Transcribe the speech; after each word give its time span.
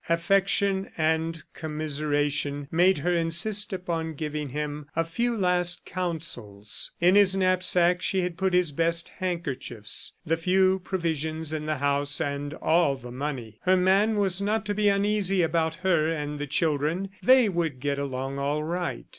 Affection 0.09 0.89
and 0.97 1.43
commiseration 1.53 2.67
made 2.71 2.97
her 2.97 3.13
insist 3.13 3.71
upon 3.71 4.15
giving 4.15 4.49
him 4.49 4.87
a 4.95 5.05
few 5.05 5.37
last 5.37 5.85
counsels. 5.85 6.93
In 6.99 7.13
his 7.13 7.35
knapsack 7.35 8.01
she 8.01 8.21
had 8.21 8.35
put 8.35 8.55
his 8.55 8.71
best 8.71 9.09
handkerchiefs, 9.19 10.15
the 10.25 10.37
few 10.37 10.79
provisions 10.79 11.53
in 11.53 11.67
the 11.67 11.77
house 11.77 12.19
and 12.19 12.55
all 12.55 12.95
the 12.95 13.11
money. 13.11 13.59
Her 13.61 13.77
man 13.77 14.15
was 14.15 14.41
not 14.41 14.65
to 14.65 14.73
be 14.73 14.89
uneasy 14.89 15.43
about 15.43 15.75
her 15.85 16.09
and 16.11 16.39
the 16.39 16.47
children; 16.47 17.09
they 17.21 17.47
would 17.47 17.79
get 17.79 17.99
along 17.99 18.39
all 18.39 18.63
right. 18.63 19.05